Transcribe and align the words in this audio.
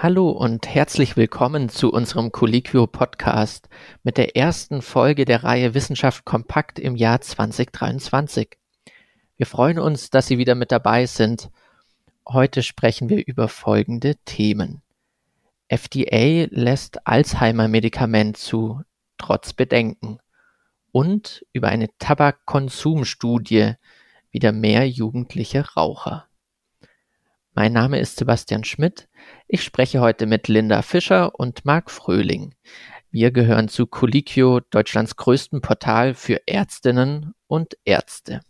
Hallo 0.00 0.30
und 0.30 0.72
herzlich 0.72 1.16
willkommen 1.16 1.68
zu 1.68 1.90
unserem 1.90 2.30
Colliquio 2.30 2.86
Podcast 2.86 3.68
mit 4.04 4.16
der 4.16 4.36
ersten 4.36 4.80
Folge 4.80 5.24
der 5.24 5.42
Reihe 5.42 5.74
Wissenschaft 5.74 6.24
kompakt 6.24 6.78
im 6.78 6.94
Jahr 6.94 7.20
2023. 7.20 8.56
Wir 9.36 9.46
freuen 9.46 9.80
uns, 9.80 10.10
dass 10.10 10.28
Sie 10.28 10.38
wieder 10.38 10.54
mit 10.54 10.70
dabei 10.70 11.06
sind. 11.06 11.50
Heute 12.28 12.62
sprechen 12.62 13.08
wir 13.08 13.26
über 13.26 13.48
folgende 13.48 14.14
Themen. 14.24 14.82
FDA 15.66 16.46
lässt 16.48 17.04
Alzheimer-Medikament 17.08 18.36
zu, 18.36 18.82
trotz 19.16 19.52
Bedenken. 19.52 20.20
Und 20.92 21.44
über 21.52 21.70
eine 21.70 21.88
Tabakkonsumstudie, 21.98 23.72
wieder 24.30 24.52
mehr 24.52 24.88
jugendliche 24.88 25.74
Raucher. 25.74 26.27
Mein 27.58 27.72
Name 27.72 27.98
ist 27.98 28.18
Sebastian 28.18 28.62
Schmidt. 28.62 29.08
Ich 29.48 29.64
spreche 29.64 30.00
heute 30.00 30.26
mit 30.26 30.46
Linda 30.46 30.80
Fischer 30.80 31.34
und 31.34 31.64
Marc 31.64 31.90
Fröhling. 31.90 32.54
Wir 33.10 33.32
gehören 33.32 33.66
zu 33.66 33.88
Colliquio, 33.88 34.60
Deutschlands 34.60 35.16
größtem 35.16 35.60
Portal 35.60 36.14
für 36.14 36.40
Ärztinnen 36.46 37.34
und 37.48 37.76
Ärzte. 37.84 38.42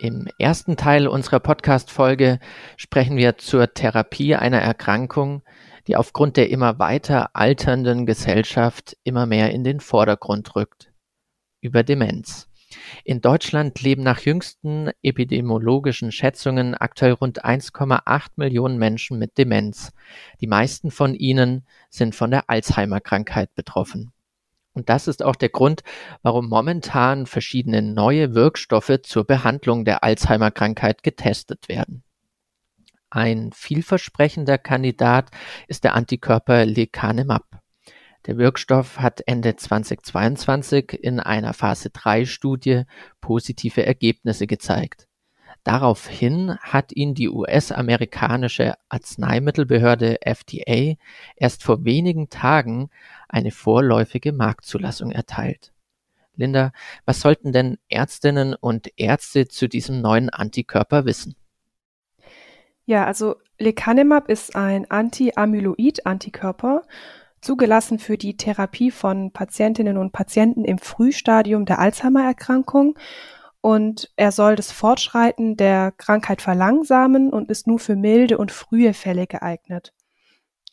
Im 0.00 0.26
ersten 0.40 0.76
Teil 0.76 1.06
unserer 1.06 1.38
Podcast-Folge 1.38 2.40
sprechen 2.76 3.16
wir 3.16 3.38
zur 3.38 3.72
Therapie 3.72 4.34
einer 4.34 4.60
Erkrankung, 4.60 5.44
die 5.86 5.94
aufgrund 5.94 6.36
der 6.36 6.50
immer 6.50 6.80
weiter 6.80 7.36
alternden 7.36 8.04
Gesellschaft 8.04 8.96
immer 9.04 9.26
mehr 9.26 9.52
in 9.52 9.62
den 9.62 9.78
Vordergrund 9.78 10.56
rückt. 10.56 10.92
Über 11.60 11.84
Demenz. 11.84 12.48
In 13.04 13.20
Deutschland 13.20 13.80
leben 13.82 14.02
nach 14.02 14.20
jüngsten 14.20 14.90
epidemiologischen 15.02 16.12
Schätzungen 16.12 16.74
aktuell 16.74 17.12
rund 17.12 17.44
1,8 17.44 18.28
Millionen 18.36 18.78
Menschen 18.78 19.18
mit 19.18 19.38
Demenz. 19.38 19.92
Die 20.40 20.46
meisten 20.46 20.90
von 20.90 21.14
ihnen 21.14 21.66
sind 21.90 22.14
von 22.14 22.30
der 22.30 22.50
Alzheimer-Krankheit 22.50 23.54
betroffen. 23.54 24.12
Und 24.74 24.88
das 24.88 25.06
ist 25.06 25.22
auch 25.22 25.36
der 25.36 25.50
Grund, 25.50 25.82
warum 26.22 26.48
momentan 26.48 27.26
verschiedene 27.26 27.80
neue 27.80 28.34
Wirkstoffe 28.34 29.00
zur 29.02 29.24
Behandlung 29.24 29.84
der 29.84 30.02
Alzheimer-Krankheit 30.02 31.02
getestet 31.02 31.68
werden. 31.68 32.02
Ein 33.08 33.52
vielversprechender 33.52 34.58
Kandidat 34.58 35.30
ist 35.68 35.84
der 35.84 35.94
Antikörper 35.94 36.66
Lecanemab. 36.66 37.44
Der 38.26 38.38
Wirkstoff 38.38 39.00
hat 39.00 39.22
Ende 39.26 39.54
2022 39.54 40.98
in 41.02 41.20
einer 41.20 41.52
Phase-3-Studie 41.52 42.84
positive 43.20 43.84
Ergebnisse 43.84 44.46
gezeigt. 44.46 45.06
Daraufhin 45.62 46.56
hat 46.58 46.92
ihn 46.92 47.14
die 47.14 47.28
US-amerikanische 47.28 48.74
Arzneimittelbehörde 48.88 50.18
FDA 50.22 50.94
erst 51.36 51.62
vor 51.64 51.84
wenigen 51.84 52.30
Tagen 52.30 52.90
eine 53.28 53.50
vorläufige 53.50 54.32
Marktzulassung 54.32 55.10
erteilt. 55.10 55.72
Linda, 56.36 56.72
was 57.04 57.20
sollten 57.20 57.52
denn 57.52 57.78
Ärztinnen 57.88 58.54
und 58.54 58.88
Ärzte 58.96 59.48
zu 59.48 59.68
diesem 59.68 60.00
neuen 60.00 60.30
Antikörper 60.30 61.04
wissen? 61.04 61.36
Ja, 62.86 63.06
also 63.06 63.36
Lecanemab 63.58 64.28
ist 64.28 64.56
ein 64.56 64.90
Anti-Amyloid-Antikörper 64.90 66.82
zugelassen 67.44 67.98
für 67.98 68.18
die 68.18 68.36
Therapie 68.36 68.90
von 68.90 69.30
Patientinnen 69.30 69.98
und 69.98 70.12
Patienten 70.12 70.64
im 70.64 70.78
Frühstadium 70.78 71.66
der 71.66 71.78
Alzheimer-Erkrankung 71.78 72.98
und 73.60 74.10
er 74.16 74.32
soll 74.32 74.56
das 74.56 74.72
Fortschreiten 74.72 75.56
der 75.56 75.92
Krankheit 75.92 76.42
verlangsamen 76.42 77.32
und 77.32 77.50
ist 77.50 77.66
nur 77.66 77.78
für 77.78 77.96
milde 77.96 78.38
und 78.38 78.52
frühe 78.52 78.92
Fälle 78.92 79.26
geeignet. 79.26 79.94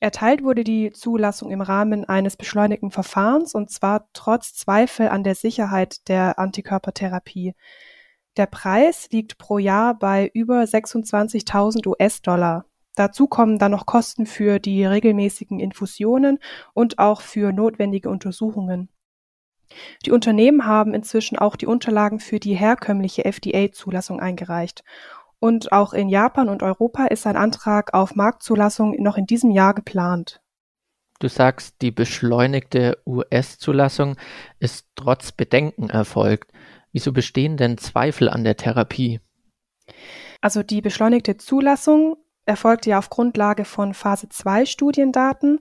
Erteilt 0.01 0.43
wurde 0.43 0.63
die 0.63 0.91
Zulassung 0.91 1.51
im 1.51 1.61
Rahmen 1.61 2.05
eines 2.05 2.35
beschleunigten 2.35 2.89
Verfahrens 2.89 3.53
und 3.53 3.69
zwar 3.69 4.09
trotz 4.13 4.55
Zweifel 4.55 5.09
an 5.09 5.23
der 5.23 5.35
Sicherheit 5.35 6.07
der 6.07 6.39
Antikörpertherapie. 6.39 7.53
Der 8.35 8.45
Preis 8.47 9.09
liegt 9.11 9.37
pro 9.37 9.57
Jahr 9.57 9.93
bei 9.93 10.31
über 10.33 10.63
26.000 10.63 11.85
US-Dollar. 11.87 12.65
Dazu 12.95 13.27
kommen 13.27 13.57
dann 13.57 13.71
noch 13.71 13.85
Kosten 13.85 14.25
für 14.25 14.59
die 14.59 14.85
regelmäßigen 14.85 15.59
Infusionen 15.59 16.39
und 16.73 16.99
auch 16.99 17.21
für 17.21 17.51
notwendige 17.51 18.09
Untersuchungen. 18.09 18.89
Die 20.05 20.11
Unternehmen 20.11 20.65
haben 20.65 20.93
inzwischen 20.93 21.37
auch 21.37 21.55
die 21.55 21.67
Unterlagen 21.67 22.19
für 22.19 22.39
die 22.39 22.55
herkömmliche 22.55 23.23
FDA-Zulassung 23.23 24.19
eingereicht. 24.19 24.83
Und 25.39 25.71
auch 25.71 25.93
in 25.93 26.09
Japan 26.09 26.49
und 26.49 26.61
Europa 26.61 27.05
ist 27.05 27.25
ein 27.25 27.37
Antrag 27.37 27.93
auf 27.93 28.15
Marktzulassung 28.15 29.01
noch 29.01 29.17
in 29.17 29.25
diesem 29.25 29.51
Jahr 29.51 29.73
geplant. 29.73 30.41
Du 31.19 31.29
sagst, 31.29 31.81
die 31.81 31.91
beschleunigte 31.91 32.97
US-Zulassung 33.05 34.17
ist 34.59 34.87
trotz 34.95 35.31
Bedenken 35.31 35.89
erfolgt. 35.89 36.51
Wieso 36.91 37.13
bestehen 37.13 37.57
denn 37.57 37.77
Zweifel 37.77 38.27
an 38.27 38.43
der 38.43 38.57
Therapie? 38.57 39.19
Also 40.41 40.63
die 40.63 40.81
beschleunigte 40.81 41.37
Zulassung 41.37 42.17
erfolgte 42.45 42.89
ja 42.89 42.97
auf 42.97 43.09
Grundlage 43.09 43.65
von 43.65 43.93
Phase 43.93 44.29
2 44.29 44.65
Studiendaten. 44.65 45.59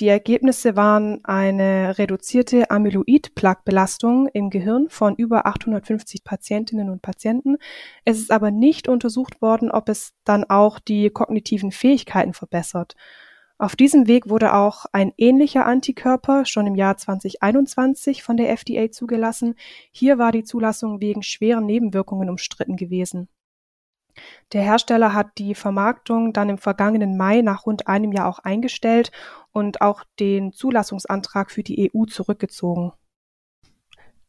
Die 0.00 0.08
Ergebnisse 0.08 0.76
waren 0.76 1.24
eine 1.24 1.98
reduzierte 1.98 2.70
Amyloid-Plaque-Belastung 2.70 4.28
im 4.28 4.50
Gehirn 4.50 4.88
von 4.88 5.14
über 5.16 5.46
850 5.46 6.24
Patientinnen 6.24 6.90
und 6.90 7.02
Patienten. 7.02 7.56
Es 8.04 8.18
ist 8.18 8.30
aber 8.30 8.50
nicht 8.50 8.88
untersucht 8.88 9.42
worden, 9.42 9.70
ob 9.70 9.88
es 9.88 10.14
dann 10.24 10.44
auch 10.44 10.78
die 10.78 11.10
kognitiven 11.10 11.70
Fähigkeiten 11.70 12.32
verbessert. 12.32 12.96
Auf 13.58 13.76
diesem 13.76 14.08
Weg 14.08 14.28
wurde 14.28 14.54
auch 14.54 14.86
ein 14.90 15.12
ähnlicher 15.16 15.66
Antikörper 15.66 16.44
schon 16.46 16.66
im 16.66 16.74
Jahr 16.74 16.96
2021 16.96 18.24
von 18.24 18.36
der 18.36 18.50
FDA 18.50 18.90
zugelassen. 18.90 19.54
Hier 19.92 20.18
war 20.18 20.32
die 20.32 20.42
Zulassung 20.42 21.00
wegen 21.00 21.22
schweren 21.22 21.66
Nebenwirkungen 21.66 22.28
umstritten 22.28 22.76
gewesen. 22.76 23.28
Der 24.52 24.62
Hersteller 24.62 25.14
hat 25.14 25.38
die 25.38 25.54
Vermarktung 25.54 26.32
dann 26.32 26.48
im 26.48 26.58
vergangenen 26.58 27.16
Mai 27.16 27.40
nach 27.40 27.66
rund 27.66 27.88
einem 27.88 28.12
Jahr 28.12 28.28
auch 28.28 28.38
eingestellt 28.38 29.10
und 29.52 29.80
auch 29.80 30.04
den 30.20 30.52
Zulassungsantrag 30.52 31.50
für 31.50 31.62
die 31.62 31.90
EU 31.94 32.04
zurückgezogen. 32.04 32.92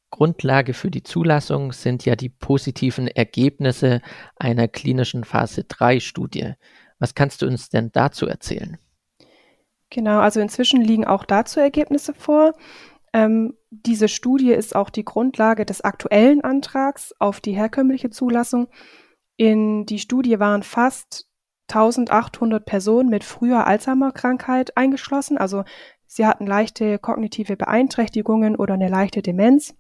Grundlage 0.10 0.74
für 0.74 0.92
die 0.92 1.02
Zulassung 1.02 1.72
sind 1.72 2.06
ja 2.06 2.16
die 2.16 2.30
positiven 2.30 3.08
Ergebnisse 3.08 4.02
einer 4.36 4.68
klinischen 4.68 5.24
Phase 5.24 5.64
3 5.64 6.00
Studie. 6.00 6.54
Was 7.00 7.16
kannst 7.16 7.42
du 7.42 7.48
uns 7.48 7.70
denn 7.70 7.92
dazu 7.92 8.28
erzählen? 8.28 8.78
Genau, 9.90 10.20
also 10.20 10.40
inzwischen 10.40 10.82
liegen 10.82 11.06
auch 11.06 11.26
dazu 11.26 11.60
Ergebnisse 11.60 12.14
vor. 12.14 12.54
Ähm, 13.12 13.56
diese 13.70 14.08
Studie 14.08 14.52
ist 14.52 14.76
auch 14.76 14.90
die 14.90 15.06
Grundlage 15.06 15.66
des 15.66 15.82
aktuellen 15.82 16.42
Antrags 16.42 17.14
auf 17.20 17.42
die 17.42 17.54
herkömmliche 17.54 18.10
Zulassung 18.10 18.68
in 19.38 19.86
die 19.86 20.00
Studie 20.00 20.40
waren 20.40 20.64
fast 20.64 21.28
1800 21.70 22.66
Personen 22.66 23.10
mit 23.10 23.24
früher 23.24 23.66
Alzheimer-Krankheit 23.66 24.78
eingeschlossen, 24.78 25.38
also 25.38 25.64
sie 26.06 26.26
hatten 26.26 26.46
leichte 26.46 27.00
kognitive 27.00 27.56
Beeinträchtigungen 27.56 28.56
oder 28.56 28.76
eine 28.76 28.90
leichte 28.90 29.22
Demenz. 29.22 29.76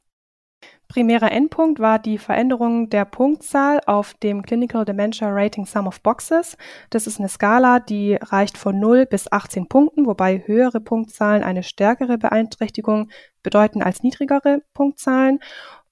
Primärer 0.87 1.31
Endpunkt 1.31 1.79
war 1.79 1.97
die 1.97 2.17
Veränderung 2.17 2.89
der 2.89 3.05
Punktzahl 3.05 3.81
auf 3.85 4.13
dem 4.13 4.43
Clinical 4.43 4.85
Dementia 4.85 5.27
Rating 5.29 5.65
Sum 5.65 5.87
of 5.87 6.01
Boxes. 6.01 6.55
Das 6.91 7.07
ist 7.07 7.19
eine 7.19 7.29
Skala, 7.29 7.79
die 7.79 8.15
reicht 8.15 8.57
von 8.57 8.79
0 8.79 9.07
bis 9.07 9.31
18 9.31 9.67
Punkten, 9.67 10.05
wobei 10.05 10.43
höhere 10.45 10.79
Punktzahlen 10.79 11.43
eine 11.43 11.63
stärkere 11.63 12.17
Beeinträchtigung 12.17 13.09
bedeuten 13.41 13.81
als 13.81 14.03
niedrigere 14.03 14.61
Punktzahlen. 14.73 15.39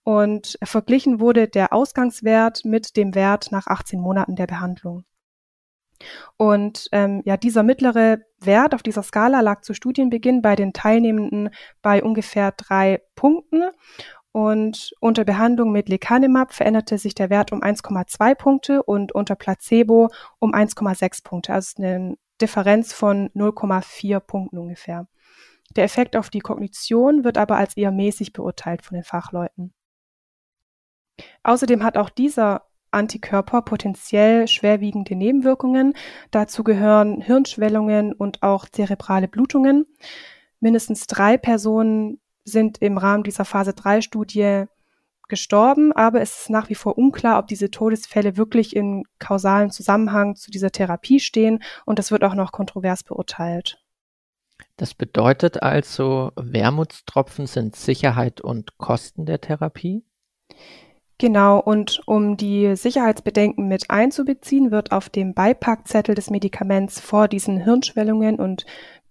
Und 0.03 0.57
verglichen 0.63 1.19
wurde 1.19 1.47
der 1.47 1.73
Ausgangswert 1.73 2.65
mit 2.65 2.97
dem 2.97 3.13
Wert 3.13 3.51
nach 3.51 3.67
18 3.67 3.99
Monaten 3.99 4.35
der 4.35 4.47
Behandlung. 4.47 5.05
Und 6.37 6.87
ähm, 6.91 7.21
ja, 7.25 7.37
dieser 7.37 7.63
mittlere 7.63 8.19
Wert 8.39 8.73
auf 8.73 8.81
dieser 8.81 9.03
Skala 9.03 9.41
lag 9.41 9.61
zu 9.61 9.73
Studienbeginn 9.73 10.41
bei 10.41 10.55
den 10.55 10.73
Teilnehmenden 10.73 11.49
bei 11.81 12.03
ungefähr 12.03 12.51
drei 12.51 13.01
Punkten. 13.15 13.69
Und 14.31 14.93
unter 15.01 15.25
Behandlung 15.25 15.71
mit 15.71 15.89
Lecanemab 15.89 16.53
veränderte 16.53 16.97
sich 16.97 17.13
der 17.13 17.29
Wert 17.29 17.51
um 17.51 17.61
1,2 17.61 18.35
Punkte 18.35 18.81
und 18.81 19.11
unter 19.11 19.35
Placebo 19.35 20.09
um 20.39 20.53
1,6 20.53 21.23
Punkte, 21.23 21.53
also 21.53 21.83
eine 21.83 22.17
Differenz 22.41 22.93
von 22.93 23.29
0,4 23.35 24.19
Punkten 24.21 24.57
ungefähr. 24.57 25.07
Der 25.75 25.83
Effekt 25.83 26.15
auf 26.15 26.29
die 26.29 26.39
Kognition 26.39 27.23
wird 27.23 27.37
aber 27.37 27.57
als 27.57 27.75
eher 27.75 27.91
mäßig 27.91 28.33
beurteilt 28.33 28.81
von 28.81 28.95
den 28.95 29.03
Fachleuten. 29.03 29.73
Außerdem 31.43 31.83
hat 31.83 31.97
auch 31.97 32.09
dieser 32.09 32.63
Antikörper 32.91 33.61
potenziell 33.61 34.47
schwerwiegende 34.47 35.15
Nebenwirkungen. 35.15 35.93
Dazu 36.29 36.63
gehören 36.63 37.21
Hirnschwellungen 37.21 38.13
und 38.13 38.43
auch 38.43 38.67
zerebrale 38.67 39.27
Blutungen. 39.27 39.85
Mindestens 40.59 41.07
drei 41.07 41.37
Personen 41.37 42.19
sind 42.43 42.79
im 42.79 42.97
Rahmen 42.97 43.23
dieser 43.23 43.45
Phase 43.45 43.73
3 43.73 44.01
Studie 44.01 44.65
gestorben, 45.29 45.93
aber 45.93 46.21
es 46.21 46.41
ist 46.41 46.49
nach 46.49 46.69
wie 46.69 46.75
vor 46.75 46.97
unklar, 46.97 47.39
ob 47.39 47.47
diese 47.47 47.71
Todesfälle 47.71 48.35
wirklich 48.35 48.75
in 48.75 49.05
kausalen 49.17 49.71
Zusammenhang 49.71 50.35
zu 50.35 50.51
dieser 50.51 50.71
Therapie 50.71 51.21
stehen 51.21 51.63
und 51.85 51.99
das 51.99 52.11
wird 52.11 52.25
auch 52.25 52.35
noch 52.35 52.51
kontrovers 52.51 53.03
beurteilt. 53.03 53.81
Das 54.75 54.93
bedeutet 54.93 55.63
also, 55.63 56.31
Wermutstropfen 56.35 57.47
sind 57.47 57.75
Sicherheit 57.77 58.41
und 58.41 58.77
Kosten 58.77 59.25
der 59.25 59.39
Therapie? 59.39 60.03
Genau, 61.21 61.59
und 61.59 62.01
um 62.07 62.35
die 62.35 62.75
Sicherheitsbedenken 62.75 63.67
mit 63.67 63.91
einzubeziehen, 63.91 64.71
wird 64.71 64.91
auf 64.91 65.07
dem 65.07 65.35
Beipackzettel 65.35 66.15
des 66.15 66.31
Medikaments 66.31 66.99
vor 66.99 67.27
diesen 67.27 67.59
Hirnschwellungen 67.63 68.39
und 68.39 68.65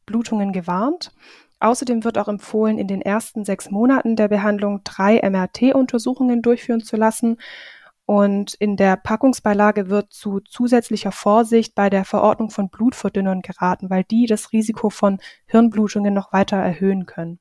Blutungen 0.06 0.52
gewarnt. 0.52 1.12
Außerdem 1.60 2.02
wird 2.02 2.18
auch 2.18 2.26
empfohlen, 2.26 2.78
in 2.78 2.88
den 2.88 3.00
ersten 3.00 3.44
sechs 3.44 3.70
Monaten 3.70 4.16
der 4.16 4.26
Behandlung 4.26 4.80
drei 4.82 5.20
MRT-Untersuchungen 5.22 6.42
durchführen 6.42 6.82
zu 6.82 6.96
lassen. 6.96 7.36
Und 8.06 8.54
in 8.54 8.76
der 8.76 8.96
Packungsbeilage 8.96 9.88
wird 9.88 10.12
zu 10.12 10.40
zusätzlicher 10.40 11.12
Vorsicht 11.12 11.76
bei 11.76 11.90
der 11.90 12.04
Verordnung 12.04 12.50
von 12.50 12.70
Blutverdünnern 12.70 13.40
geraten, 13.40 13.88
weil 13.88 14.02
die 14.02 14.26
das 14.26 14.50
Risiko 14.50 14.90
von 14.90 15.20
Hirnblutungen 15.46 16.12
noch 16.12 16.32
weiter 16.32 16.56
erhöhen 16.56 17.06
können. 17.06 17.38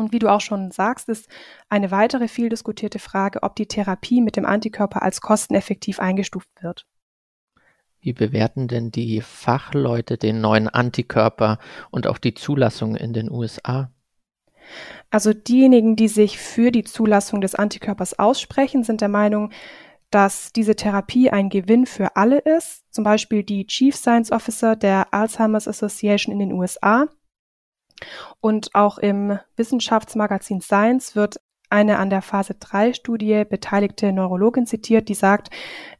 Und 0.00 0.12
wie 0.12 0.18
du 0.18 0.28
auch 0.28 0.40
schon 0.40 0.70
sagst, 0.70 1.08
ist 1.08 1.28
eine 1.68 1.90
weitere 1.90 2.26
viel 2.26 2.48
diskutierte 2.48 2.98
Frage, 2.98 3.42
ob 3.42 3.54
die 3.54 3.66
Therapie 3.66 4.20
mit 4.20 4.36
dem 4.36 4.46
Antikörper 4.46 5.02
als 5.02 5.20
kosteneffektiv 5.20 6.00
eingestuft 6.00 6.48
wird. 6.60 6.86
Wie 8.00 8.14
bewerten 8.14 8.66
denn 8.66 8.90
die 8.90 9.20
Fachleute 9.20 10.16
den 10.16 10.40
neuen 10.40 10.68
Antikörper 10.68 11.58
und 11.90 12.06
auch 12.06 12.16
die 12.16 12.32
Zulassung 12.32 12.96
in 12.96 13.12
den 13.12 13.30
USA? 13.30 13.90
Also 15.10 15.34
diejenigen, 15.34 15.96
die 15.96 16.08
sich 16.08 16.38
für 16.38 16.70
die 16.70 16.84
Zulassung 16.84 17.42
des 17.42 17.54
Antikörpers 17.54 18.18
aussprechen, 18.18 18.84
sind 18.84 19.02
der 19.02 19.08
Meinung, 19.08 19.52
dass 20.10 20.52
diese 20.52 20.76
Therapie 20.76 21.30
ein 21.30 21.50
Gewinn 21.50 21.84
für 21.86 22.16
alle 22.16 22.38
ist. 22.38 22.84
Zum 22.90 23.04
Beispiel 23.04 23.42
die 23.42 23.66
Chief 23.66 23.94
Science 23.94 24.32
Officer 24.32 24.76
der 24.76 25.12
Alzheimer's 25.12 25.68
Association 25.68 26.32
in 26.32 26.38
den 26.38 26.52
USA 26.52 27.06
und 28.40 28.74
auch 28.74 28.98
im 28.98 29.38
Wissenschaftsmagazin 29.56 30.60
Science 30.60 31.16
wird 31.16 31.40
eine 31.70 31.98
an 31.98 32.10
der 32.10 32.20
Phase 32.20 32.54
3 32.54 32.92
Studie 32.92 33.44
beteiligte 33.48 34.12
Neurologin 34.12 34.66
zitiert, 34.66 35.08
die 35.08 35.14
sagt, 35.14 35.50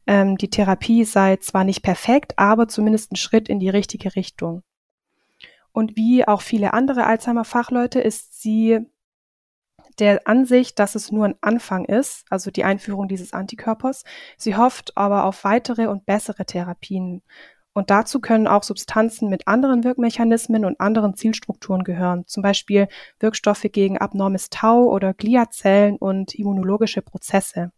ähm, 0.05 0.37
die 0.37 0.49
Therapie 0.49 1.05
sei 1.05 1.37
zwar 1.37 1.63
nicht 1.63 1.81
perfekt, 1.81 2.33
aber 2.37 2.67
zumindest 2.67 3.13
ein 3.13 3.15
Schritt 3.15 3.47
in 3.47 3.59
die 3.59 3.69
richtige 3.69 4.15
Richtung. 4.15 4.63
Und 5.71 5.95
wie 5.95 6.27
auch 6.27 6.41
viele 6.41 6.73
andere 6.73 7.05
Alzheimer-Fachleute 7.05 8.01
ist 8.01 8.41
sie 8.41 8.79
der 9.99 10.27
Ansicht, 10.27 10.79
dass 10.79 10.95
es 10.95 11.11
nur 11.11 11.25
ein 11.25 11.35
Anfang 11.41 11.85
ist, 11.85 12.25
also 12.29 12.51
die 12.51 12.63
Einführung 12.63 13.07
dieses 13.07 13.33
Antikörpers. 13.33 14.03
Sie 14.37 14.55
hofft 14.55 14.97
aber 14.97 15.25
auf 15.25 15.43
weitere 15.43 15.87
und 15.87 16.05
bessere 16.05 16.45
Therapien 16.45 17.21
und 17.73 17.89
dazu 17.89 18.19
können 18.19 18.47
auch 18.47 18.63
Substanzen 18.63 19.29
mit 19.29 19.47
anderen 19.47 19.83
Wirkmechanismen 19.83 20.65
und 20.65 20.79
anderen 20.79 21.15
Zielstrukturen 21.15 21.83
gehören, 21.83 22.25
zum 22.27 22.43
Beispiel 22.43 22.87
Wirkstoffe 23.19 23.65
gegen 23.71 23.97
abnormes 23.97 24.49
Tau 24.49 24.83
oder 24.83 25.13
Gliazellen 25.13 25.95
und 25.97 26.35
immunologische 26.35 27.01
Prozesse. 27.01 27.71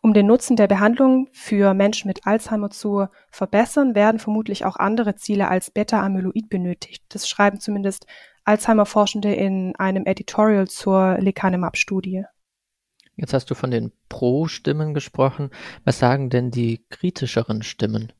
Um 0.00 0.12
den 0.12 0.26
Nutzen 0.26 0.56
der 0.56 0.66
Behandlung 0.66 1.28
für 1.32 1.72
Menschen 1.74 2.08
mit 2.08 2.26
Alzheimer 2.26 2.70
zu 2.70 3.06
verbessern, 3.30 3.94
werden 3.94 4.18
vermutlich 4.18 4.64
auch 4.64 4.76
andere 4.76 5.14
Ziele 5.14 5.48
als 5.48 5.70
Beta-Amyloid 5.70 6.48
benötigt. 6.48 7.04
Das 7.10 7.28
schreiben 7.28 7.60
zumindest 7.60 8.06
Alzheimer-Forschende 8.44 9.32
in 9.32 9.76
einem 9.76 10.04
Editorial 10.04 10.66
zur 10.66 11.18
Lecanemab-Studie. 11.18 12.24
Jetzt 13.14 13.34
hast 13.34 13.50
du 13.50 13.54
von 13.54 13.70
den 13.70 13.92
Pro-Stimmen 14.08 14.94
gesprochen. 14.94 15.50
Was 15.84 15.98
sagen 16.00 16.28
denn 16.28 16.50
die 16.50 16.84
kritischeren 16.88 17.62
Stimmen? 17.62 18.12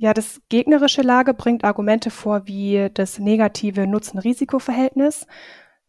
Ja, 0.00 0.14
das 0.14 0.40
gegnerische 0.48 1.02
Lager 1.02 1.34
bringt 1.34 1.64
Argumente 1.64 2.10
vor 2.10 2.46
wie 2.46 2.88
das 2.94 3.18
negative 3.18 3.88
Nutzen-Risiko-Verhältnis. 3.88 5.26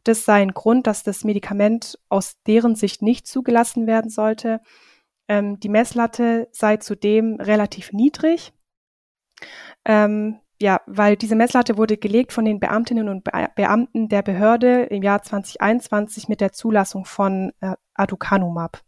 Das 0.03 0.25
sei 0.25 0.41
ein 0.41 0.55
Grund, 0.55 0.87
dass 0.87 1.03
das 1.03 1.23
Medikament 1.23 1.99
aus 2.09 2.41
deren 2.47 2.75
Sicht 2.75 3.03
nicht 3.03 3.27
zugelassen 3.27 3.85
werden 3.85 4.09
sollte. 4.09 4.61
Ähm, 5.27 5.59
die 5.59 5.69
Messlatte 5.69 6.47
sei 6.51 6.77
zudem 6.77 7.35
relativ 7.35 7.93
niedrig. 7.93 8.51
Ähm, 9.85 10.39
ja, 10.59 10.81
weil 10.87 11.15
diese 11.15 11.35
Messlatte 11.35 11.77
wurde 11.77 11.97
gelegt 11.97 12.33
von 12.33 12.45
den 12.45 12.59
Beamtinnen 12.59 13.09
und 13.09 13.23
Be 13.23 13.31
Beamten 13.55 14.09
der 14.09 14.23
Behörde 14.23 14.85
im 14.85 15.03
Jahr 15.03 15.21
2021 15.21 16.27
mit 16.27 16.41
der 16.41 16.51
Zulassung 16.51 17.05
von 17.05 17.53
äh, 17.61 17.75
Aducanumab. 17.93 18.81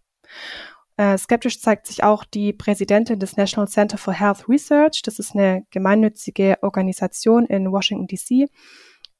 Äh, 1.01 1.17
skeptisch 1.17 1.59
zeigt 1.59 1.87
sich 1.87 2.03
auch 2.03 2.23
die 2.25 2.53
Präsidentin 2.53 3.17
des 3.17 3.35
National 3.35 3.67
Center 3.67 3.97
for 3.97 4.13
Health 4.13 4.47
Research. 4.47 5.01
Das 5.03 5.17
ist 5.17 5.33
eine 5.33 5.65
gemeinnützige 5.71 6.59
Organisation 6.61 7.47
in 7.47 7.71
Washington, 7.71 8.05
D.C. 8.05 8.45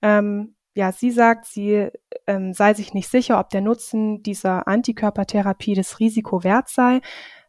Ähm, 0.04 0.54
ja, 0.76 0.92
sie 0.92 1.10
sagt, 1.10 1.48
sie 1.48 1.90
ähm, 2.28 2.54
sei 2.54 2.76
sich 2.76 2.94
nicht 2.94 3.10
sicher, 3.10 3.40
ob 3.40 3.50
der 3.50 3.62
Nutzen 3.62 4.22
dieser 4.22 4.68
Antikörpertherapie 4.68 5.74
das 5.74 6.00
Risiko 6.00 6.44
wert 6.44 6.70
sei. 6.70 7.02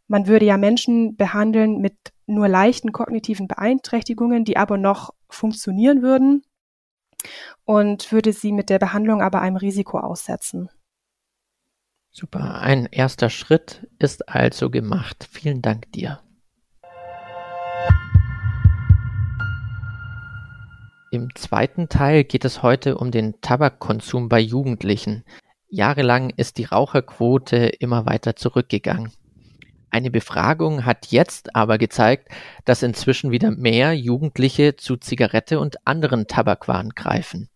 Man 0.09 0.27
würde 0.27 0.47
ja 0.47 0.57
Menschen 0.57 1.15
behandeln 1.15 1.83
mit 1.83 1.99
nur 2.25 2.49
leichten 2.49 2.91
kognitiven 2.91 3.49
Beeinträchtigungen, 3.49 4.47
die 4.47 4.57
aber 4.57 4.79
noch 4.79 5.11
funktionieren 5.29 6.01
würden 6.01 6.43
und 7.67 8.11
würde 8.11 8.33
sie 8.33 8.53
mit 8.53 8.71
der 8.71 8.79
Behandlung 8.79 9.21
aber 9.21 9.43
einem 9.43 9.57
Risiko 9.57 9.99
aussetzen. 9.99 10.71
Super, 12.15 12.61
ein 12.61 12.87
erster 12.91 13.31
Schritt 13.31 13.89
ist 13.99 14.29
also 14.29 14.69
gemacht. 14.69 15.27
Vielen 15.31 15.63
Dank 15.63 15.91
dir. 15.93 16.21
Im 21.11 21.35
zweiten 21.35 21.89
Teil 21.89 22.25
geht 22.25 22.45
es 22.45 22.63
heute 22.63 22.99
um 22.99 23.11
den 23.11 23.41
Tabakkonsum 23.41 24.29
bei 24.29 24.41
Jugendlichen. 24.41 25.25
Jahrelang 25.69 26.29
ist 26.37 26.59
die 26.59 26.65
Raucherquote 26.65 27.57
immer 27.57 28.05
weiter 28.05 28.37
zurückgegangen. 28.37 29.11
Eine 29.89 30.11
Befragung 30.11 30.85
hat 30.85 31.07
jetzt 31.07 31.57
aber 31.57 31.79
gezeigt, 31.79 32.29
dass 32.67 32.83
inzwischen 32.83 33.31
wieder 33.31 33.51
mehr 33.51 33.95
Jugendliche 33.95 34.77
zu 34.77 34.99
Zigarette 34.99 35.61
und 35.61 35.87
anderen 35.87 36.27
Tabakwaren 36.27 36.91
greifen. 36.91 37.49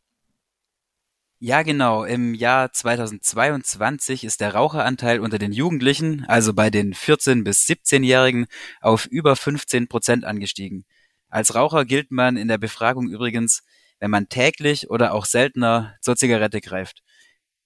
Ja, 1.38 1.62
genau. 1.62 2.04
Im 2.04 2.32
Jahr 2.34 2.72
2022 2.72 4.24
ist 4.24 4.40
der 4.40 4.54
Raucheranteil 4.54 5.20
unter 5.20 5.38
den 5.38 5.52
Jugendlichen, 5.52 6.24
also 6.28 6.54
bei 6.54 6.70
den 6.70 6.94
14- 6.94 7.44
bis 7.44 7.66
17-Jährigen, 7.66 8.46
auf 8.80 9.04
über 9.04 9.36
15 9.36 9.86
Prozent 9.86 10.24
angestiegen. 10.24 10.87
Als 11.28 11.54
Raucher 11.54 11.84
gilt 11.84 12.11
man 12.11 12.38
in 12.38 12.49
der 12.49 12.56
Befragung 12.56 13.08
übrigens, 13.11 13.62
wenn 14.00 14.11
man 14.11 14.30
täglich 14.30 14.88
oder 14.88 15.12
auch 15.12 15.26
seltener 15.26 15.94
zur 16.00 16.16
Zigarette 16.16 16.62
greift. 16.62 17.02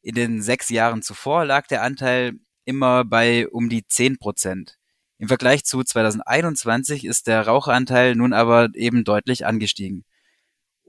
In 0.02 0.16
den 0.16 0.42
sechs 0.42 0.68
Jahren 0.68 1.02
zuvor 1.02 1.44
lag 1.44 1.68
der 1.68 1.82
Anteil 1.82 2.32
immer 2.64 3.04
bei 3.04 3.48
um 3.48 3.68
die 3.68 3.86
10 3.86 4.18
Prozent. 4.18 4.78
Im 5.18 5.28
Vergleich 5.28 5.64
zu 5.64 5.84
2021 5.84 7.04
ist 7.04 7.28
der 7.28 7.46
Raucheranteil 7.46 8.16
nun 8.16 8.32
aber 8.32 8.70
eben 8.74 9.04
deutlich 9.04 9.46
angestiegen 9.46 10.04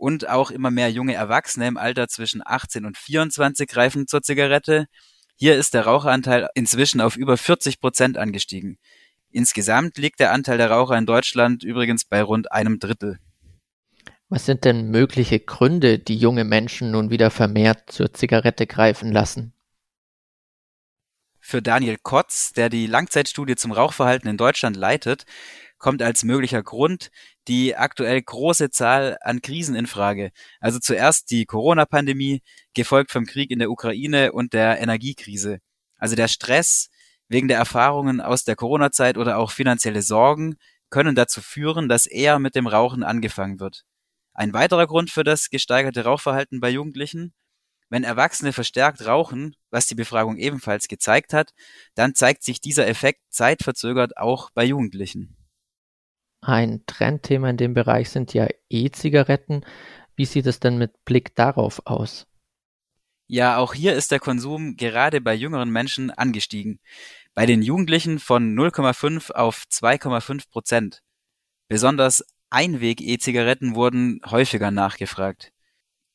und 0.02 0.28
auch 0.28 0.50
immer 0.50 0.72
mehr 0.72 0.92
junge 0.92 1.14
Erwachsene 1.14 1.68
im 1.68 1.78
Alter 1.78 2.08
zwischen 2.08 2.42
18 2.44 2.86
und 2.86 2.98
24 2.98 3.70
greifen 3.70 4.08
zur 4.08 4.24
Zigarette. 4.24 4.88
Hier 5.36 5.56
ist 5.56 5.76
der 5.76 5.86
Raucheranteil 5.86 6.50
inzwischen 6.56 7.02
auf 7.02 7.16
über 7.16 7.38
40 7.38 7.80
Prozent 7.80 8.18
angestiegen. 8.18 8.80
Insgesamt 9.30 10.00
liegt 10.00 10.20
der 10.20 10.32
Anteil 10.32 10.58
der 10.58 10.72
Raucher 10.72 10.98
in 10.98 11.06
Deutschland 11.06 11.64
übrigens 11.64 12.04
bei 12.04 12.24
rund 12.24 12.52
einem 12.52 12.80
Drittel. 12.80 13.20
Was 14.28 14.48
sind 14.48 14.66
denn 14.66 14.90
mögliche 14.90 15.40
Gründe, 15.40 16.00
die 16.00 16.18
junge 16.18 16.46
Menschen 16.46 16.90
nun 16.90 17.12
wieder 17.12 17.30
vermehrt 17.30 17.92
zur 17.92 18.12
Zigarette 18.12 18.66
greifen 18.66 19.12
lassen? 19.12 19.54
Für 21.40 21.62
Daniel 21.62 21.98
Kotz, 22.02 22.54
der 22.54 22.70
die 22.70 22.88
Langzeitstudie 22.88 23.56
zum 23.56 23.72
Rauchverhalten 23.72 24.28
in 24.28 24.38
Deutschland 24.38 24.76
leitet, 24.76 25.26
kommt 25.82 26.02
als 26.02 26.24
möglicher 26.24 26.64
Grund 26.64 27.12
die 27.48 27.76
aktuell 27.76 28.22
große 28.22 28.70
Zahl 28.70 29.18
an 29.22 29.42
Krisen 29.42 29.76
in 29.76 29.88
Frage. 29.88 30.32
Also 30.60 30.80
zuerst 30.80 31.32
die 31.32 31.46
Corona-Pandemie, 31.46 32.42
gefolgt 32.74 33.12
vom 33.12 33.26
Krieg 33.26 33.52
in 33.52 33.60
der 33.60 33.72
Ukraine 33.72 34.32
und 34.32 34.54
der 34.54 34.80
Energiekrise. 34.80 35.60
Also 35.98 36.16
der 36.16 36.28
Stress 36.28 36.90
wegen 37.28 37.48
der 37.48 37.58
Erfahrungen 37.58 38.22
aus 38.22 38.44
der 38.44 38.56
Corona-Zeit 38.56 39.18
oder 39.18 39.38
auch 39.38 39.52
finanzielle 39.52 40.02
Sorgen 40.02 40.56
können 40.90 41.16
dazu 41.16 41.42
führen, 41.42 41.90
dass 41.90 42.06
eher 42.06 42.40
mit 42.40 42.56
dem 42.56 42.68
Rauchen 42.68 43.04
angefangen 43.04 43.60
wird. 43.60 43.84
Ein 44.34 44.54
weiterer 44.54 44.88
Grund 44.88 45.10
für 45.10 45.24
das 45.24 45.50
gesteigerte 45.50 46.04
Rauchverhalten 46.04 46.60
bei 46.60 46.70
Jugendlichen 46.70 47.34
wenn 47.92 48.06
Erwachsene 48.06 48.54
verstärkt 48.54 49.06
rauchen, 49.06 49.54
was 49.70 49.86
die 49.86 49.96
Befragung 49.96 50.38
ebenfalls 50.38 50.88
gezeigt 50.88 51.34
hat, 51.34 51.52
dann 51.94 52.16
zeigt 52.16 52.42
sich 52.42 52.62
dieser 52.62 52.88
Effekt 52.88 53.20
zeitverzögert 53.30 54.16
auch 54.16 54.50
bei 54.52 54.64
Jugendlichen. 54.64 55.36
Ein 56.42 56.84
Trendthema 56.88 57.52
in 57.52 57.58
dem 57.58 57.76
Bereich 57.76 58.10
sind 58.10 58.34
ja 58.34 58.48
E-Zigaretten. 58.68 59.64
Wie 60.16 60.26
sieht 60.26 60.48
es 60.48 60.60
denn 60.60 60.80
mit 60.80 61.06
Blick 61.06 61.36
darauf 61.36 61.86
aus? 61.86 62.26
Ja, 63.28 63.58
auch 63.58 63.74
hier 63.76 63.94
ist 63.94 64.12
der 64.12 64.20
Konsum 64.20 64.76
gerade 64.76 65.22
bei 65.22 65.36
jüngeren 65.36 65.70
Menschen 65.70 66.10
angestiegen. 66.10 66.80
Bei 67.36 67.46
den 67.46 67.62
Jugendlichen 67.62 68.20
von 68.20 68.56
0,5 68.56 69.32
auf 69.32 69.64
2,5 69.72 70.50
Prozent. 70.50 71.02
Besonders 71.70 72.26
Einweg-E-Zigaretten 72.50 73.76
wurden 73.76 74.20
häufiger 74.26 74.72
nachgefragt. 74.72 75.54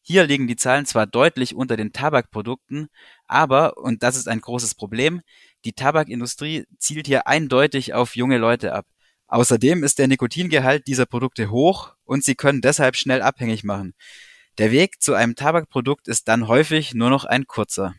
Hier 0.02 0.24
liegen 0.24 0.46
die 0.46 0.56
Zahlen 0.56 0.86
zwar 0.86 1.06
deutlich 1.06 1.54
unter 1.54 1.76
den 1.76 1.92
Tabakprodukten, 1.92 2.88
aber, 3.26 3.78
und 3.78 4.02
das 4.02 4.16
ist 4.16 4.28
ein 4.28 4.40
großes 4.40 4.74
Problem, 4.74 5.22
die 5.64 5.72
Tabakindustrie 5.72 6.66
zielt 6.78 7.06
hier 7.06 7.26
eindeutig 7.26 7.94
auf 7.94 8.14
junge 8.14 8.38
Leute 8.38 8.74
ab. 8.74 8.86
Außerdem 9.28 9.82
ist 9.82 9.98
der 9.98 10.08
Nikotingehalt 10.08 10.86
dieser 10.86 11.06
Produkte 11.06 11.50
hoch 11.50 11.94
und 12.04 12.24
sie 12.24 12.34
können 12.34 12.60
deshalb 12.60 12.96
schnell 12.96 13.22
abhängig 13.22 13.64
machen. 13.64 13.94
Der 14.58 14.70
Weg 14.70 15.02
zu 15.02 15.14
einem 15.14 15.34
Tabakprodukt 15.34 16.08
ist 16.08 16.28
dann 16.28 16.48
häufig 16.48 16.94
nur 16.94 17.10
noch 17.10 17.24
ein 17.24 17.46
kurzer. 17.46 17.94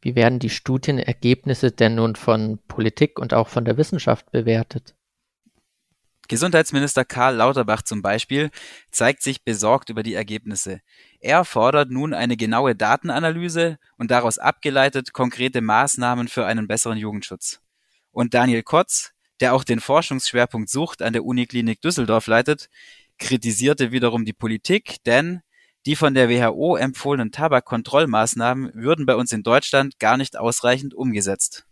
Wie 0.00 0.14
werden 0.14 0.38
die 0.38 0.50
Studienergebnisse 0.50 1.70
denn 1.70 1.94
nun 1.94 2.16
von 2.16 2.58
Politik 2.68 3.18
und 3.18 3.32
auch 3.32 3.48
von 3.48 3.64
der 3.64 3.76
Wissenschaft 3.76 4.30
bewertet? 4.32 4.94
Gesundheitsminister 6.28 7.04
Karl 7.04 7.36
Lauterbach 7.36 7.82
zum 7.82 8.02
Beispiel 8.02 8.50
zeigt 8.90 9.22
sich 9.22 9.44
besorgt 9.44 9.90
über 9.90 10.02
die 10.02 10.14
Ergebnisse. 10.14 10.80
Er 11.20 11.44
fordert 11.44 11.90
nun 11.90 12.14
eine 12.14 12.36
genaue 12.36 12.74
Datenanalyse 12.74 13.78
und 13.96 14.10
daraus 14.10 14.38
abgeleitet 14.38 15.12
konkrete 15.12 15.60
Maßnahmen 15.60 16.28
für 16.28 16.46
einen 16.46 16.66
besseren 16.66 16.98
Jugendschutz. 16.98 17.60
Und 18.10 18.34
Daniel 18.34 18.62
Kotz, 18.62 19.13
der 19.44 19.52
auch 19.52 19.62
den 19.62 19.80
Forschungsschwerpunkt 19.80 20.70
Sucht 20.70 21.02
an 21.02 21.12
der 21.12 21.22
Uniklinik 21.22 21.82
Düsseldorf 21.82 22.28
leitet, 22.28 22.70
kritisierte 23.18 23.92
wiederum 23.92 24.24
die 24.24 24.32
Politik, 24.32 25.04
denn 25.04 25.42
die 25.84 25.96
von 25.96 26.14
der 26.14 26.30
WHO 26.30 26.76
empfohlenen 26.76 27.30
Tabakkontrollmaßnahmen 27.30 28.70
würden 28.72 29.04
bei 29.04 29.14
uns 29.14 29.32
in 29.32 29.42
Deutschland 29.42 29.98
gar 29.98 30.16
nicht 30.16 30.38
ausreichend 30.38 30.94
umgesetzt. 30.94 31.66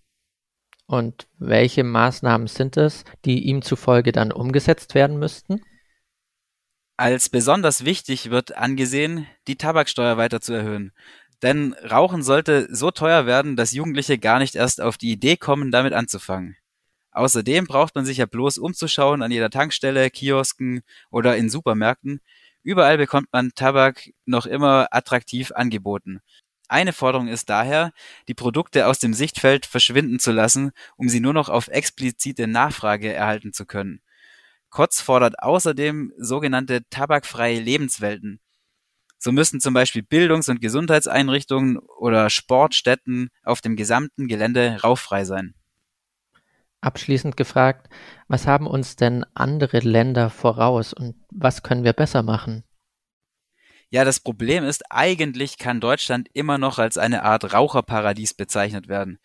Und 0.85 1.29
welche 1.39 1.83
Maßnahmen 1.83 2.47
sind 2.47 2.77
es, 2.77 3.05
die 3.25 3.45
ihm 3.45 3.63
zufolge 3.63 4.13
dann 4.13 4.33
umgesetzt 4.33 4.95
werden 4.95 5.19
müssten? 5.19 5.63
Als 6.99 7.31
besonders 7.31 7.87
wichtig 7.87 8.29
wird 8.29 8.55
angesehen, 8.55 9.27
die 9.49 9.57
Tabaksteuer 9.57 10.19
weiter 10.19 10.43
zu 10.43 10.53
erhöhen. 10.53 10.93
Denn 11.41 11.73
Rauchen 11.91 12.23
sollte 12.23 12.69
so 12.71 12.91
teuer 12.91 13.25
werden, 13.25 13.57
dass 13.57 13.73
Jugendliche 13.73 14.19
gar 14.19 14.41
nicht 14.41 14.57
erst 14.57 14.83
auf 14.83 14.99
die 14.99 15.11
Idee 15.11 15.39
kommen, 15.39 15.71
damit 15.71 15.95
anzufangen. 15.95 16.59
Außerdem 17.13 17.67
braucht 17.67 17.95
man 17.95 18.05
sich 18.05 18.19
ja 18.19 18.27
bloß 18.27 18.59
umzuschauen 18.59 19.23
an 19.23 19.31
jeder 19.31 19.51
Tankstelle, 19.51 20.11
Kiosken 20.11 20.83
oder 21.11 21.37
in 21.37 21.51
Supermärkten. 21.51 22.21
Überall 22.63 22.97
bekommt 22.97 23.29
man 23.33 23.53
Tabak 23.55 24.11
noch 24.25 24.47
immer 24.47 24.89
attraktiv 24.91 25.53
angeboten. 25.53 26.21
Eine 26.69 26.95
Forderung 26.95 27.29
ist 27.29 27.51
daher, 27.51 27.93
die 28.29 28.35
Produkte 28.35 28.87
aus 28.87 28.99
dem 28.99 29.13
Sichtfeld 29.13 29.67
verschwinden 29.67 30.19
zu 30.19 30.33
lassen, 30.33 30.71
um 30.97 31.11
sie 31.11 31.21
nur 31.21 31.35
noch 31.35 31.51
auf 31.51 31.69
explizite 31.69 32.47
Nachfrage 32.47 33.13
erhalten 33.13 33.53
zu 33.53 33.67
können. 33.67 34.01
Kotz 34.71 35.03
fordert 35.03 35.39
außerdem 35.41 36.15
sogenannte 36.17 36.81
tabakfreie 36.89 37.61
Lebenswelten. 37.61 38.41
So 39.19 39.33
müssen 39.33 39.61
zum 39.61 39.75
Beispiel 39.75 40.03
Bildungs- 40.03 40.49
und 40.49 40.63
Gesundheitseinrichtungen 40.63 41.77
oder 41.79 42.31
Sportstätten 42.31 43.29
auf 43.43 43.61
dem 43.61 43.77
gesamten 43.77 44.27
Gelände 44.27 44.81
rauchfrei 44.83 45.27
sein. 45.27 45.55
Abschließend 46.83 47.37
gefragt, 47.37 47.89
was 48.27 48.49
haben 48.49 48.67
uns 48.67 48.97
denn 48.97 49.25
andere 49.35 49.79
Länder 49.79 50.31
voraus 50.31 50.93
und 50.93 51.15
was 51.31 51.63
können 51.63 51.85
wir 51.85 51.93
besser 51.93 52.25
machen? 52.25 52.65
Ja, 53.89 54.05
das 54.05 54.19
Problem 54.19 54.65
ist, 54.65 54.91
eigentlich 54.91 55.59
kann 55.59 55.81
Deutschland 55.81 56.29
immer 56.33 56.59
noch 56.59 56.79
als 56.79 56.99
eine 56.99 57.23
Art 57.23 57.53
Raucherparadies 57.53 58.35
bezeichnet 58.35 58.89
werden. 58.89 59.21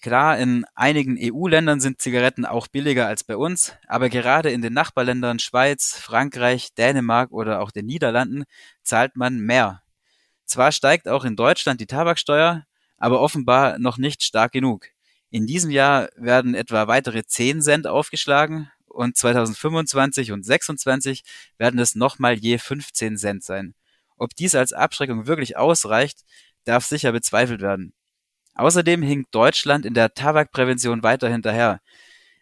Klar, 0.00 0.38
in 0.38 0.64
einigen 0.74 1.16
EU-Ländern 1.16 1.78
sind 1.78 2.00
Zigaretten 2.00 2.44
auch 2.44 2.66
billiger 2.66 3.06
als 3.06 3.22
bei 3.22 3.36
uns, 3.36 3.76
aber 3.86 4.08
gerade 4.08 4.50
in 4.50 4.60
den 4.60 4.72
Nachbarländern 4.72 5.38
Schweiz, 5.38 5.94
Frankreich, 5.96 6.74
Dänemark 6.74 7.30
oder 7.30 7.60
auch 7.60 7.70
den 7.70 7.86
Niederlanden 7.86 8.42
zahlt 8.82 9.14
man 9.14 9.38
mehr. 9.38 9.82
Zwar 10.46 10.72
steigt 10.72 11.06
auch 11.06 11.24
in 11.24 11.36
Deutschland 11.36 11.80
die 11.80 11.86
Tabaksteuer, 11.86 12.64
aber 12.98 13.20
offenbar 13.20 13.78
noch 13.78 13.98
nicht 13.98 14.24
stark 14.24 14.50
genug. 14.50 14.88
In 15.32 15.46
diesem 15.46 15.70
Jahr 15.70 16.10
werden 16.14 16.54
etwa 16.54 16.88
weitere 16.88 17.24
10 17.24 17.62
Cent 17.62 17.86
aufgeschlagen 17.86 18.70
und 18.84 19.16
2025 19.16 20.30
und 20.30 20.44
26 20.44 21.24
werden 21.56 21.80
es 21.80 21.94
nochmal 21.94 22.34
je 22.34 22.58
15 22.58 23.16
Cent 23.16 23.42
sein. 23.42 23.74
Ob 24.18 24.36
dies 24.36 24.54
als 24.54 24.74
Abschreckung 24.74 25.26
wirklich 25.26 25.56
ausreicht, 25.56 26.18
darf 26.64 26.84
sicher 26.84 27.12
bezweifelt 27.12 27.62
werden. 27.62 27.94
Außerdem 28.56 29.00
hinkt 29.00 29.34
Deutschland 29.34 29.86
in 29.86 29.94
der 29.94 30.12
Tabakprävention 30.12 31.02
weiter 31.02 31.30
hinterher. 31.30 31.80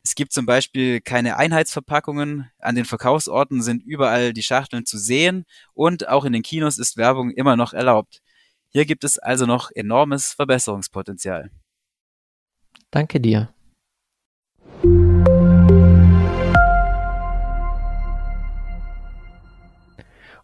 Es 0.03 0.17
gibt 0.17 0.33
zum 0.33 0.45
Beispiel 0.45 1.01
keine 1.01 1.37
Einheitsverpackungen, 1.37 2.51
an 2.59 2.75
den 2.75 2.87
Verkaufsorten 2.87 3.63
sind 3.63 3.85
überall 3.85 4.33
die 4.33 4.43
Schachteln 4.43 4.85
zu 4.85 4.99
sehen 4.99 5.45
und 5.75 6.09
auch 6.09 6.25
in 6.25 6.33
den 6.33 6.43
Kinos 6.43 6.77
ist 6.77 6.97
Werbung 6.97 7.31
immer 7.31 7.55
noch 7.55 7.73
erlaubt. 7.73 8.21
Hier 8.71 8.85
gibt 8.85 9.05
es 9.05 9.17
also 9.17 9.47
noch 9.47 9.71
enormes 9.73 10.33
Verbesserungspotenzial. 10.33 11.53
Danke 12.91 13.21
dir. 13.21 13.53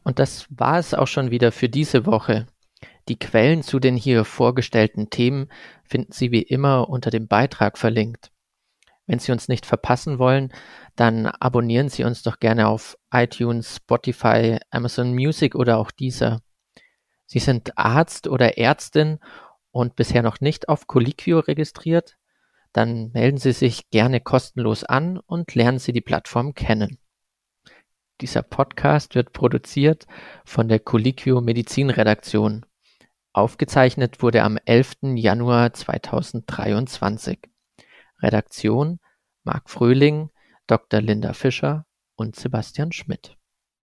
Und 0.05 0.21
das 0.21 0.47
war 0.51 0.79
es 0.79 0.95
auch 0.95 1.09
schon 1.09 1.33
wieder 1.33 1.51
für 1.51 1.69
diese 1.69 2.07
Woche. 2.07 2.47
Die 3.09 3.19
Quellen 3.19 3.63
zu 3.63 3.81
den 3.81 3.97
hier 3.97 4.25
vorgestellten 4.25 5.11
Themen 5.11 5.49
finden 5.85 6.13
Sie 6.13 6.31
wie 6.31 6.43
immer 6.43 6.89
unter 6.89 7.11
dem 7.11 7.27
Beitrag 7.27 7.77
verlinkt. 7.77 8.31
Wenn 9.07 9.19
Sie 9.19 9.33
uns 9.33 9.49
nicht 9.49 9.67
verpassen 9.67 10.21
wollen, 10.21 10.53
dann 10.95 11.27
abonnieren 11.27 11.89
Sie 11.89 12.05
uns 12.05 12.23
doch 12.23 12.39
gerne 12.39 12.69
auf 12.69 12.97
iTunes, 13.13 13.77
Spotify, 13.77 14.59
Amazon 14.71 15.13
Music 15.13 15.57
oder 15.57 15.79
auch 15.79 15.91
dieser. 15.91 16.41
Sie 17.27 17.41
sind 17.41 17.77
Arzt 17.77 18.29
oder 18.29 18.59
Ärztin 18.59 19.19
und 19.73 19.97
bisher 19.97 20.23
noch 20.23 20.41
nicht 20.41 20.69
auf 20.69 20.87
Colliquio 20.87 21.41
registriert? 21.41 22.17
Dann 22.77 23.11
melden 23.13 23.39
Sie 23.39 23.53
sich 23.53 23.89
gerne 23.89 24.21
kostenlos 24.21 24.85
an 24.85 25.17
und 25.17 25.55
lernen 25.55 25.79
Sie 25.79 25.95
die 25.95 26.03
Plattform 26.03 26.53
kennen. 26.53 26.99
Dieser 28.21 28.43
Podcast 28.43 29.15
wird 29.15 29.33
produziert 29.33 30.07
von 30.45 30.69
der 30.69 30.81
Colliquio 30.81 31.41
Medizinredaktion. 31.41 32.67
Aufgezeichnet 33.33 34.21
wurde 34.21 34.43
am 34.43 34.59
11. 34.63 35.15
Januar 35.15 35.73
2023. 35.73 37.39
Redaktion 38.21 39.01
Marc 39.43 39.71
Fröhling, 39.71 40.29
Dr. 40.67 41.01
Linda 41.01 41.33
Fischer 41.33 41.87
und 42.15 42.37
Sebastian 42.37 42.93
Schmidt 42.93 43.39